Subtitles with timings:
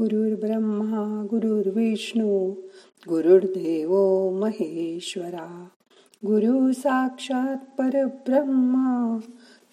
[0.00, 2.50] गुरुर्ब्रह्मा गुरुर्विष्णू
[3.08, 3.90] गुरुर्देव
[4.30, 5.68] महेश्वरा।
[6.26, 9.18] गुरु साक्षात परब्रह्मा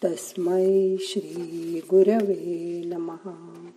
[0.04, 3.68] तस्मै श्री गुरवे नमहा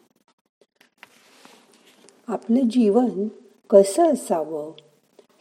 [2.28, 3.28] आपलं जीवन
[3.70, 4.72] कसं असावं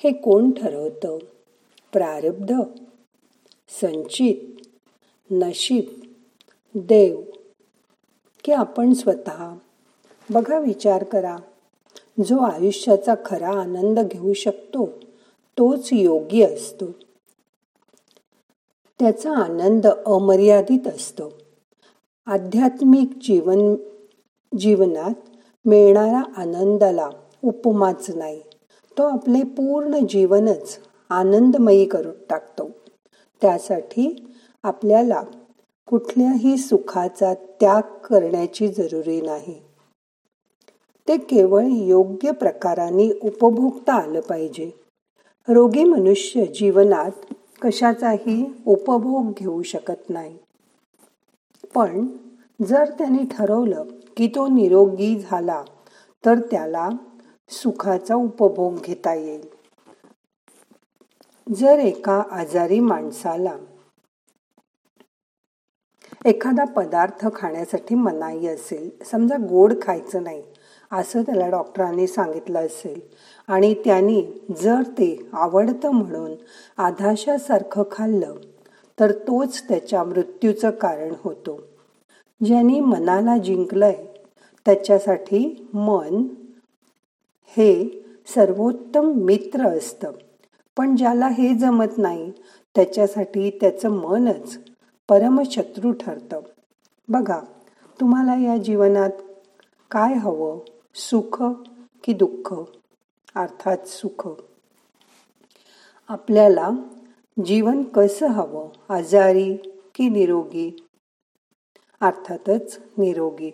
[0.04, 1.18] हे कोण ठरवतं?
[1.94, 2.54] प्रारब्ध
[3.82, 4.66] संचित
[5.32, 5.86] नशीब
[6.76, 7.22] देव
[8.44, 9.56] की आपण स्वतः?
[10.32, 11.38] बघा विचार करा.
[12.26, 14.86] जो आयुष्याचा खरा आनंद घेऊ शकतो
[15.58, 16.86] तोच योग्य असतो.
[19.00, 21.34] त्याचा आनंद अमर्यादित असतो.
[22.26, 23.76] आध्यात्मिक जीवन
[24.60, 25.14] जीवनात
[25.66, 27.10] मिळणारा आनंदाला
[27.44, 28.42] उपमाच नाही.
[28.98, 32.70] तो आपले पूर्ण जीवनच आनंदमयी करून टाकतो.
[33.42, 34.28] त्यासाठी
[34.64, 35.24] आपल्याला
[35.88, 39.69] कुठल्याही सुखाचा त्याग करण्याची जरुरी नाही.
[41.10, 44.72] ते केवळ योग्य प्रकाराने उपभोगता आलं पाहिजे.
[45.48, 47.12] रोगी मनुष्य जीवनात
[47.62, 50.38] कशाचाही उपभोग घेऊ शकत नाही.
[51.76, 52.08] पण
[52.66, 53.84] जर त्याने ठरवलं
[54.18, 55.64] की तो निरोगी झाला
[56.26, 56.90] तर त्याला
[57.50, 59.42] सुखाचा उपभोग घेता येईल.
[61.56, 63.58] जर एका आजारी माणसाला
[66.26, 70.44] एखादा पदार्थ खाण्यासाठी मनाई असेल समजा गोड खायचं नाही
[70.92, 73.00] असं त्याला डॉक्टरांनी सांगितलं असेल.
[73.48, 74.24] आणि त्यांनी
[74.58, 76.32] जर ते आवडतं म्हणून
[76.78, 78.36] आधाशासारखं खाल्लं
[79.00, 81.62] तर तोच त्याच्या मृत्यूचं कारण होतो.
[82.46, 84.06] ज्यांनी मनाला जिंकलंय
[84.66, 86.28] त्याच्यासाठी मन
[87.58, 88.04] हे
[88.36, 90.12] सर्वोत्तम मित्र असतं.
[90.78, 92.32] पण ज्याला हे जमत नाही
[92.76, 94.60] त्याच्यासाठी त्याचं मनच
[95.10, 96.40] परमशत्रू ठरतं.
[97.08, 97.40] बघा
[98.00, 99.10] तुम्हाला या जीवनात
[99.92, 100.60] काय हवं?
[100.94, 101.44] सुख
[102.04, 102.54] की दुःख?
[103.36, 104.30] अर्थात सुख.
[106.08, 106.70] आपल्याला
[107.46, 108.70] जीवन कसं हवं?
[108.90, 109.58] आजारी
[109.96, 110.88] की निरोगी?
[112.02, 113.52] अर्थातच निरोगी.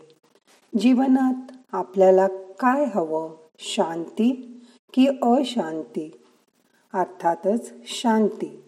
[0.80, 2.28] जीवनात आपल्याला
[2.60, 3.36] काय हवं?
[3.60, 4.62] शांती
[4.94, 6.12] की अशांती?
[6.94, 8.64] अर्थातच शांती.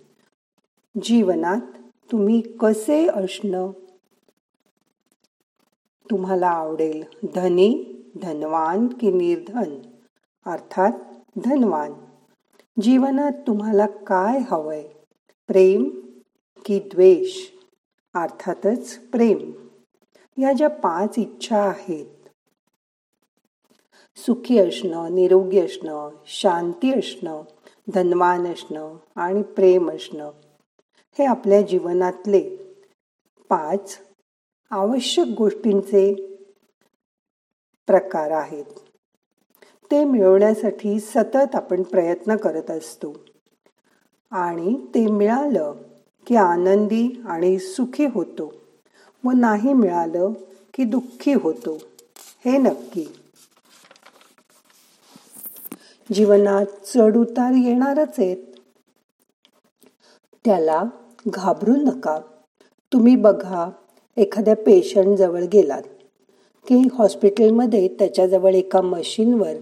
[1.04, 1.78] जीवनात
[2.12, 3.72] तुम्ही कसे असणं?
[6.10, 7.04] तुम्हाला आवडेल
[7.36, 9.82] धनी धनवान की निर्धन
[10.46, 10.92] अर्थात
[11.46, 11.94] धनवान.
[12.82, 14.88] जीवनात तुम्हाला काय हवंय?
[15.48, 15.90] प्रेम
[16.66, 17.48] की द्वेष
[18.16, 19.52] अर्थातच प्रेम.
[20.42, 22.06] या ज्या पाच इच्छा आहेत
[24.16, 27.42] सुखी असणं निरोगी असणं शांती असणं
[27.94, 30.32] धनवान असणं आणि प्रेम असणं
[31.20, 32.56] हे आपल्या जीवनातले
[33.50, 34.00] पाच
[34.70, 36.37] आवश्यक गोष्टींचे
[37.88, 38.66] प्रकार आहेत.
[39.92, 43.14] ते मिळवण्यासाठी सतत आपण प्रयत्न करत असतो.
[44.32, 45.74] आणि ते मिळालं
[46.28, 48.54] की आनंदी आणि सुखी होतो.
[49.24, 50.32] व नाही मिळालं
[50.74, 51.78] की दुःखी होतो.
[52.46, 53.06] हे नक्की.
[56.14, 58.38] जीवनात चढ उतार येणारच आहेत.
[60.46, 60.84] त्याला
[61.28, 62.20] घाबरू नका.
[62.94, 63.70] तुम्ही बघा
[64.18, 65.82] एखाद्या पेशंट जवळ गेलात.
[66.68, 69.54] की हॉस्पिटलमध्ये त्याच्याजवळ एका मशीनवर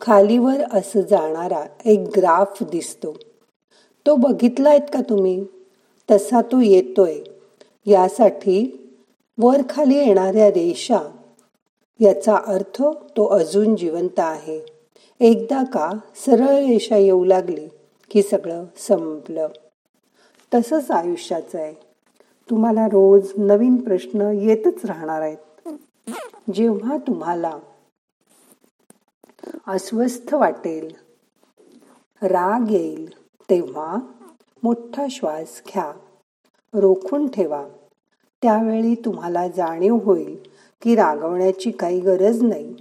[0.00, 3.16] खालीवर असं जाणारा एक ग्राफ दिसतो.
[4.06, 5.44] तो बघितलायत का तुम्ही?
[6.10, 7.14] तसा तो येतोय.
[7.86, 8.78] यासाठी
[9.38, 10.98] वर खाली येणाऱ्या रेषा
[12.00, 14.60] याचा अर्थ तो अजून जिवंत आहे.
[15.20, 15.90] एकदा का
[16.26, 17.68] सरळ रेषा येऊ लागली
[18.10, 19.48] की सगळं संपलं.
[20.54, 21.74] तसंच आयुष्याचं आहे.
[22.50, 25.36] तुम्हाला रोज नवीन प्रश्न येतच राहणार आहेत.
[26.54, 27.58] जेव्हा तुम्हाला
[29.66, 30.94] अस्वस्थ वाटेल
[32.22, 33.96] राग येईल तेव्हा
[34.62, 35.92] मोठा श्वास घ्या.
[36.74, 37.68] रोखून ठेवा.
[38.42, 40.38] त्यावेळी तुम्हाला जाणीव होईल
[40.82, 42.74] की रागवण्याची काही गरज नाही.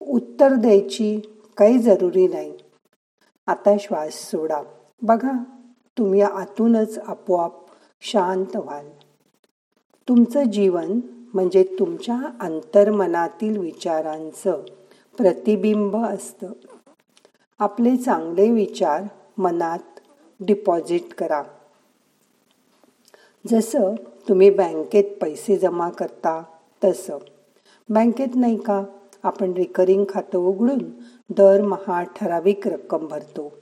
[0.00, 1.20] उत्तर द्यायची
[1.56, 2.58] काही जरुरी नाही.
[3.46, 4.62] आता श्वास सोडा.
[5.02, 5.44] बघा
[5.98, 7.52] तुम्ही आतूनच आपोआप
[8.00, 8.88] शांत व्हाल.
[10.08, 11.00] तुमचं जीवन
[11.34, 14.62] म्हणजे तुमच्या अंतर्मनातील विचारांचं
[15.16, 16.52] प्रतिबिंब असतं.
[17.58, 19.02] आपले चांगले विचार
[19.38, 20.00] मनात
[20.40, 21.42] डिपॉझिट करा.
[23.46, 23.94] जसं
[24.28, 26.42] तुम्ही बँकेत पैसे जमा करता
[26.84, 27.18] तसं.
[27.88, 28.84] बँकेत नाही का?
[29.22, 30.78] आपण रिकरिंग खातं उघडून
[31.30, 33.52] दरमहा ठराविक रक्कम भरतो.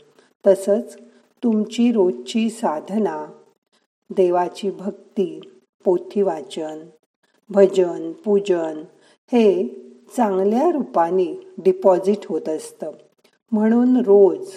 [0.46, 0.96] तसंच
[1.42, 3.26] तुमची रोजची साधना
[4.10, 5.40] देवाची भक्ती
[5.84, 6.78] पोथी वाचन
[7.52, 8.84] भजन पूजन
[9.32, 9.68] हे
[10.16, 12.92] चांगल्या रूपाने डिपॉझिट होत असतं.
[13.52, 14.50] म्हणून रोज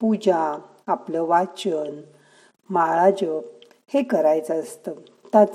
[0.00, 2.00] पूजा आपलं वाचन
[2.70, 3.42] माळा जप
[3.94, 4.92] हे करायचं असतं.
[5.32, 5.46] त्यात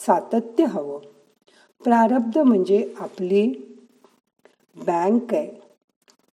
[0.00, 1.00] सातत्य हवं.
[1.84, 3.54] प्रारब्ध म्हणजे आपली
[4.76, 5.50] बँक आहे.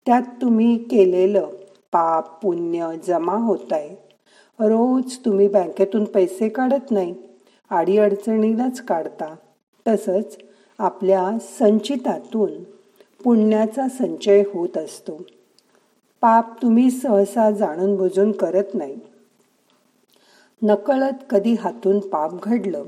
[0.06, 1.50] त्यात तुम्ही केलेलं
[1.92, 3.90] पाप पुण्य जमा होत आहे
[4.60, 7.16] रोज तुम्ही बँकेतून पैसे काढत नाही.
[7.70, 9.36] अडीअडचणीलाच काढता.
[9.88, 10.38] तसंच
[10.78, 12.64] आपल्या संचितातून
[13.24, 15.22] पुण्याचा संचय होत असतो.
[16.22, 18.96] पाप तुम्ही सहसा जाणून बुजून करत नाही.
[20.64, 22.84] नकळत कधी हातून पाप घडलं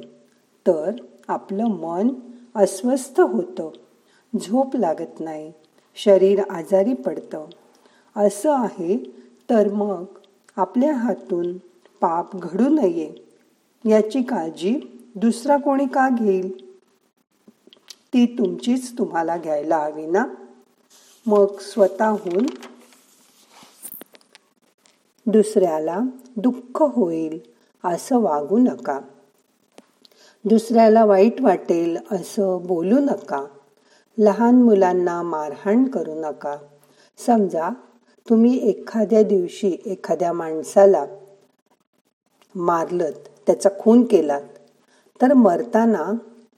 [0.68, 0.92] तर
[1.28, 2.10] आपलं मन
[2.56, 3.70] अस्वस्थ होतं.
[4.42, 5.54] झोप लागत नाही
[5.96, 7.46] शरीर आजारी पडतं.
[8.16, 8.98] असं आहे
[9.50, 10.04] तर मग
[10.56, 11.58] आपल्या हातून
[12.02, 13.26] पाप घडू नये
[13.86, 16.63] याची काळजी दुसरा कोणी का घेईल?
[18.14, 20.26] ती तुमचीच तुम्हाला घ्यायला हवी ना?
[21.28, 22.46] मग स्वतःहून
[25.26, 26.00] दुसऱ्याला
[26.38, 27.40] दुःख होईल
[27.84, 29.00] असं वागू नका.
[30.46, 33.46] दुसऱ्याला वाईट वाटेल असं बोलू नका.
[34.18, 36.58] लहान मुलांना मारहाण करू नका.
[37.18, 37.70] समजा
[38.30, 41.06] तुम्ही एखाद्या दिवशी एखाद्या माणसाला
[42.56, 43.14] मारलत
[43.46, 44.42] त्याचा खून केलात
[45.22, 46.12] तर मरताना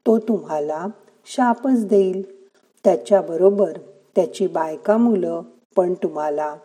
[0.06, 0.88] तो तुम्हाला
[1.26, 2.48] शापच देईल.
[2.84, 3.78] त्याच्याबरोबर
[4.16, 5.42] त्याची बायका मुलं
[5.76, 6.56] पण तुम्हाला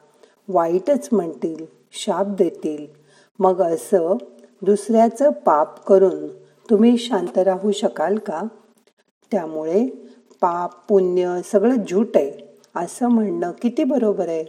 [0.48, 2.86] वाईटच म्हणतील शाप देतील.
[3.38, 4.16] मग असं
[4.62, 6.28] दुसऱ्याचं पाप करून
[6.70, 8.42] तुम्ही शांत राहू शकाल का?
[9.32, 9.86] त्यामुळे
[10.40, 12.58] पाप पुण्य सगळं झूट आहे.
[12.76, 14.44] असं म्हणणं किती बरोबर आहे?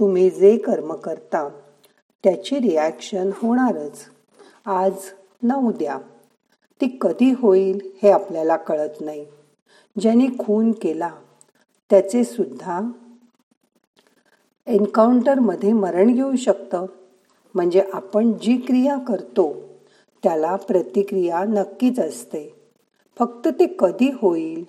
[0.00, 1.48] तुम्ही जे कर्म करता
[2.24, 3.98] त्याची रिॲक्शन होणारच.
[4.66, 4.92] आज
[5.42, 5.98] न उद्या.
[6.80, 9.26] ती कधी होईल हे आपल्याला कळत नाही.
[10.00, 11.10] ज्याने खून केला
[11.90, 12.80] त्याचे सुद्धा
[14.66, 16.86] एन्काउंटरमध्ये मरण घेऊ शकतं.
[17.54, 19.52] म्हणजे आपण जी क्रिया करतो
[20.22, 22.54] त्याला प्रतिक्रिया नक्कीच असते.
[23.18, 24.64] फक्त ते कधी होईल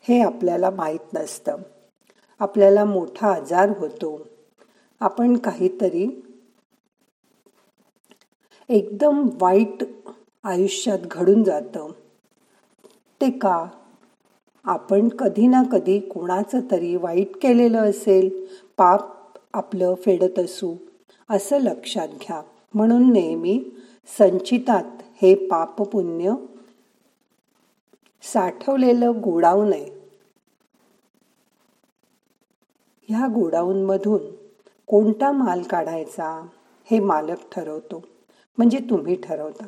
[0.00, 1.56] हे आपल्याला माहीत नसतं.
[2.38, 4.26] आपल्याला मोठा आजार होतो.
[5.00, 6.24] आपण काहीतरी
[8.68, 9.84] एकदम वाईट
[10.44, 11.90] आयुष्यात घडून जातं.
[13.20, 13.66] ते का?
[14.64, 18.46] आपण कधी ना कधी कोणाचं तरी वाईट केलेलं असेल
[18.76, 19.02] पाप
[19.54, 20.74] आपलं फेडत असू
[21.30, 22.42] असं लक्षात घ्या.
[22.74, 23.64] म्हणून नेहमी
[24.18, 26.34] संचितात हे पाप पुण्य
[28.22, 29.98] साठवलेलं गोडाऊ नये
[33.08, 34.20] ह्या गोडाऊनमधून
[34.86, 36.46] कोणता माल काढायचा
[36.90, 38.04] हे मालक ठरवतो.
[38.58, 39.66] म्हणजे तुम्ही ठरवता.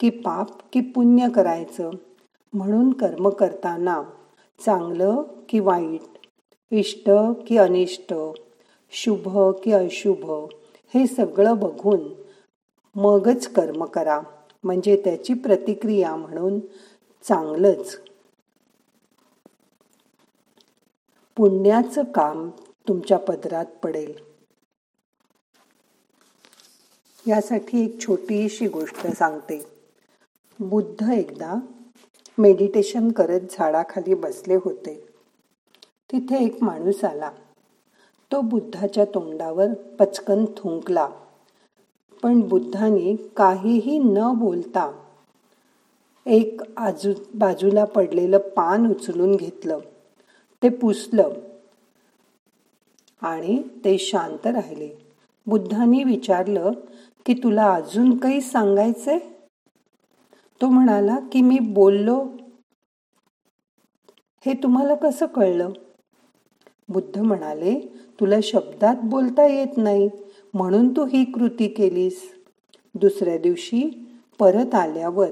[0.00, 1.90] की पाप की पुण्य करायचं.
[2.52, 4.02] म्हणून कर्म करताना
[4.64, 6.18] चांगलं की वाईट
[6.70, 7.10] इष्ट
[7.46, 8.14] की अनिष्ट
[8.90, 10.30] शुभ की अशुभ
[10.94, 12.00] हे सगळं बघून
[12.96, 14.20] मगच कर्म करा.
[14.64, 16.60] म्हणजे त्याची प्रतिक्रिया म्हणून
[17.22, 18.00] चांगलंच.
[21.36, 22.50] पुण्याचं काम
[22.88, 24.12] तुमच्या पदरात पडेल.
[27.26, 29.77] यासाठी एक छोटीशी गोष्ट सांगते.
[30.60, 31.54] बुद्ध एकदा
[32.38, 35.06] मेडिटेशन करत झाडाखाली बसले होते.
[36.12, 37.30] तिथे एक माणूस आला.
[38.32, 39.66] तो बुद्धाच्या तोंडावर
[39.98, 41.08] पचकन थुंकला.
[42.22, 45.04] पण बुद्धाने काहीही न बोलता
[46.26, 49.78] एक आजू बाजूला पडलेलं पान उचलून घेतलं.
[50.62, 51.28] ते पुसलं
[53.22, 54.88] आणि ते शांत राहिले.
[55.46, 56.72] बुद्धाने विचारलं
[57.26, 59.18] की तुला अजून काही सांगायचंय?
[60.62, 62.26] तो म्हणाला की मी बोललो.
[64.46, 65.70] हे तुम्हाला कसं कळलं?
[66.88, 67.80] बुद्ध म्हणाले
[68.20, 70.08] तुला शब्दात बोलता येत नाही
[70.54, 72.34] म्हणून तू ही कृती केलीस.
[72.94, 75.28] दुसऱ्या दिवशी परत आल्यावर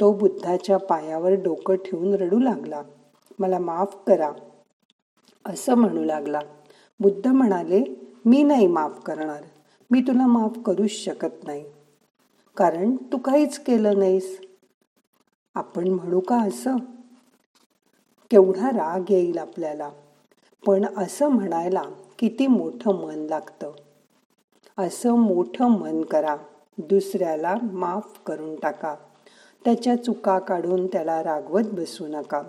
[0.00, 2.82] तो बुद्धाच्या पायावर डोकं ठेवून रडू लागला.
[3.38, 4.32] मला माफ करा.
[5.44, 6.40] असं म्हणू लागला.
[7.00, 7.84] बुद्ध म्हणाले
[8.24, 9.42] मी नाही माफ करणार.
[9.90, 11.64] मी तुला माफ करूच शकत नाही.
[12.56, 14.45] कारण तू काहीच केलं नाहीस.
[15.56, 16.76] आपण म्हणू का असं?
[18.30, 19.90] केवढा राग येईल आपल्याला.
[20.66, 21.82] पण असं म्हणायला
[22.18, 23.72] किती मोठं मन लागतं.
[24.78, 26.36] असं मोठं मन करा.
[26.78, 28.94] दुसऱ्याला माफ करून टाका.
[29.64, 32.42] त्याच्या चुका काढून त्याला रागवत बसू नका.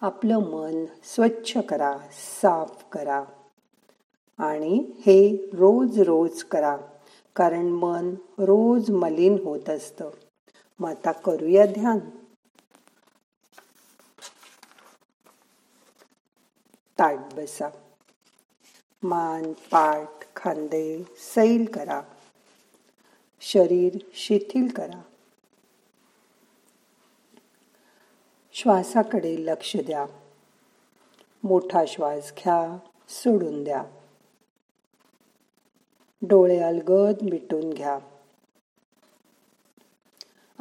[0.00, 1.96] आपलं मन स्वच्छ करा
[2.42, 3.24] साफ करा.
[4.38, 6.76] आणि हे रोज रोज करा.
[7.36, 10.10] कारण मन रोज मलिन होत असतं.
[10.82, 11.98] मग आता करूया ध्यान.
[16.98, 17.68] ताट बसा.
[19.02, 22.02] मान पाठ खांदे सैल करा.
[23.40, 25.02] शरीर शिथिल करा.
[28.52, 30.06] श्वासाकडे लक्ष द्या.
[31.44, 33.84] मोठा श्वास घ्या सोडून द्या.
[36.22, 37.98] डोळे अलगद मिटून घ्या.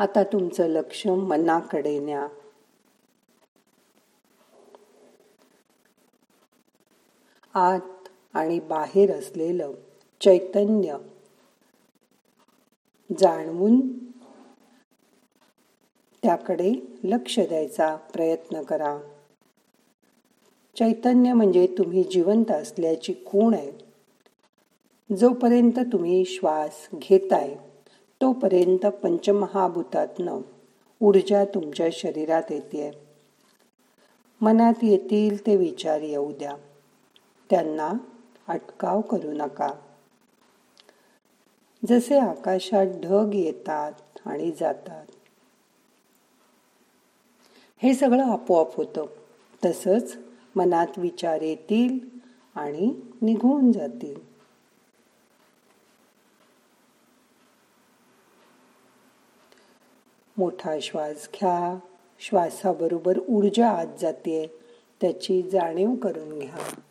[0.01, 2.27] आता तुमचं लक्ष मनाकडे न्या.
[7.53, 9.71] आत आणि बाहेर असलेलं
[10.21, 10.97] चैतन्य
[13.19, 13.97] जाणवून
[16.23, 18.99] त्याकडे लक्ष द्यायचा प्रयत्न करा.
[20.75, 23.71] चैतन्य म्हणजे तुम्ही जिवंत असल्याची खूण आहे.
[25.15, 27.70] जोपर्यंत तुम्ही श्वास घेताय
[28.21, 30.41] तोपर्यंत पंचमहाभूतातनं
[31.01, 32.91] ऊर्जा तुमच्या शरीरात येते
[34.41, 36.55] मनात येतील ते विचार येऊ द्या.
[37.49, 37.93] त्यांना
[38.47, 39.69] अटकाव करू नका.
[41.89, 43.93] जसे आकाशात ढग येतात
[44.25, 45.05] आणि जातात.
[47.83, 49.05] हे सगळं आपोआप होतं.
[49.65, 50.17] तसंच
[50.55, 51.99] मनात विचार येतील
[52.55, 54.30] आणि निघून जातील.
[60.41, 61.79] मोठा श्वास घ्या.
[62.19, 64.59] श्वासाबरोबर ऊर्जा आत जाते.
[65.01, 66.81] त्याची जाणीव करून घ्या.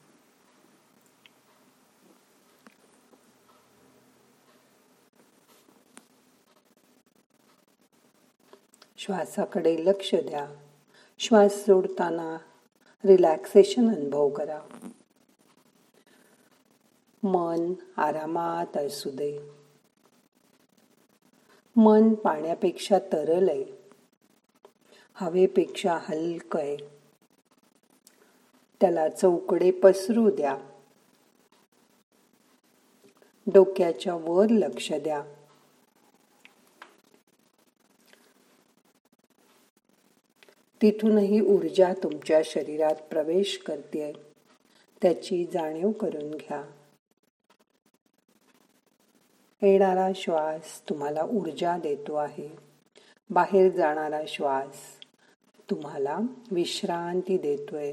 [8.99, 10.49] श्वासाकडे लक्ष द्या.
[11.19, 12.37] श्वास सोडताना
[13.05, 14.61] रिलॅक्सेशन अनुभव करा.
[17.23, 19.60] मन आरामात असू दे.
[21.77, 23.65] मन पाण्यापेक्षा तरल आहे.
[25.15, 26.77] हवेपेक्षा हलक आहे.
[28.81, 30.59] त्याला चौकडे पसरू द्या.
[33.53, 35.23] डोक्याच्या वर लक्ष द्या.
[40.83, 44.13] तिथूनही ऊर्जा तुमच्या शरीरात प्रवेश करते
[45.03, 46.80] त्याची जाणीव करून घ्या.
[49.63, 52.49] येणारा श्वास तुम्हाला ऊर्जा देतो आहे.
[53.31, 54.77] बाहेर जाणारा श्वास
[55.71, 56.19] तुम्हाला
[56.51, 57.93] विश्रांती देतोय.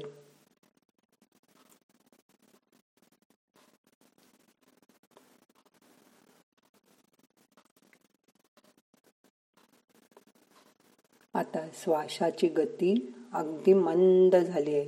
[11.34, 14.86] आता श्वासाची गती अगदी मंद झाली आहे.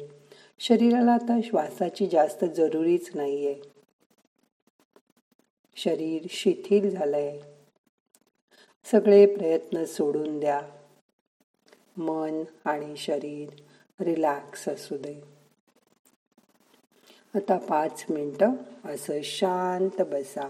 [0.61, 3.80] शरीराला आता श्वासाची जास्त जरुरीच नाही आहे
[5.85, 7.41] शरीर शिथिल झालंय.
[8.85, 10.61] सगळे प्रयत्न सोडून द्या.
[11.97, 13.51] मन आणि शरीर
[14.01, 15.21] रिलॅक्स असू दे.
[17.35, 18.51] आता पाच मिनिटं
[18.85, 20.49] असं शांत बसा.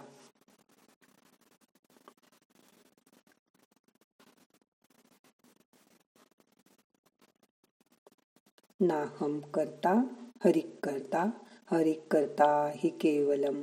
[8.81, 10.03] नाहम करता
[10.45, 11.31] हरिक करता
[11.71, 13.63] हरिक करता हि केवलम.